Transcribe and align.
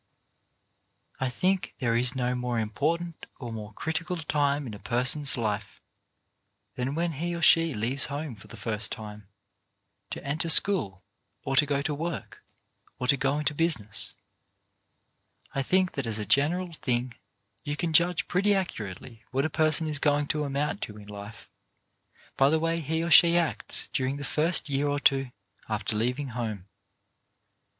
I 1.19 1.29
think 1.29 1.75
there 1.77 1.95
is 1.95 2.15
no 2.15 2.33
more 2.33 2.57
important 2.59 3.27
or 3.39 3.51
more 3.53 3.71
critical 3.73 4.17
time 4.17 4.65
in 4.65 4.73
a 4.73 4.79
person's 4.79 5.37
life 5.37 5.79
than 6.73 6.95
when 6.95 7.11
he 7.11 7.35
or 7.35 7.41
she 7.43 7.75
leaves 7.75 8.05
home 8.05 8.33
for 8.33 8.47
the 8.47 8.57
first 8.57 8.91
time, 8.91 9.27
to 10.09 10.25
enter 10.25 10.49
school, 10.49 11.03
or 11.43 11.55
to 11.55 11.67
go 11.67 11.83
to 11.83 11.93
work, 11.93 12.43
or 12.97 13.05
to 13.05 13.15
go 13.15 13.37
into 13.37 13.53
business. 13.53 14.15
I 15.53 15.61
think 15.61 15.91
that 15.91 16.07
as 16.07 16.17
a 16.17 16.25
general 16.25 16.73
thing 16.73 17.13
you 17.63 17.75
can 17.75 17.93
judge 17.93 18.27
pretty 18.27 18.55
accurately 18.55 19.23
what 19.29 19.45
a 19.45 19.51
person 19.51 19.85
is 19.85 19.99
going 19.99 20.25
to 20.29 20.45
amount 20.45 20.81
to 20.81 20.97
in 20.97 21.09
life 21.09 21.47
by 22.37 22.49
the 22.49 22.59
way 22.59 22.79
he 22.79 23.03
or 23.03 23.11
she 23.11 23.37
acts 23.37 23.87
during 23.93 24.17
the 24.17 24.23
first 24.23 24.67
year 24.67 24.87
or 24.87 24.99
two 24.99 25.29
after 25.69 25.95
leaving 25.95 26.29
home. 26.29 26.65